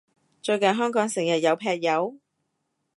[0.41, 2.17] 最近香港成日有劈友？